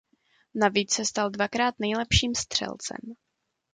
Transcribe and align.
Navíc 0.55 0.91
se 0.93 1.05
stal 1.05 1.29
dvakrát 1.29 1.75
nejlepším 1.79 2.35
střelcem. 2.35 3.13